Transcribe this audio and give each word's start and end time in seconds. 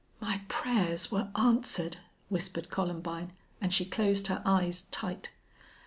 "My 0.19 0.41
prayers 0.47 1.11
were 1.11 1.29
answered!" 1.35 1.97
whispered 2.27 2.71
Columbine, 2.71 3.33
and 3.61 3.71
she 3.71 3.85
closed 3.85 4.25
her 4.29 4.41
eyes 4.47 4.85
tight. 4.89 5.29